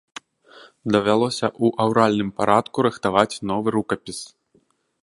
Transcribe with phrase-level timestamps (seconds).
[0.95, 4.19] Давялося ў аўральным парадку рыхтаваць новы рукапіс.